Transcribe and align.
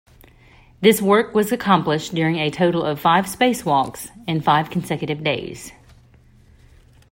This 0.79 0.99
work 0.99 1.35
was 1.35 1.51
accomplished 1.51 2.15
during 2.15 2.37
a 2.37 2.49
total 2.49 2.81
of 2.83 2.99
five 2.99 3.25
spacewalks 3.27 4.09
in 4.27 4.41
five 4.41 4.71
consecutive 4.71 5.23
days. 5.23 5.73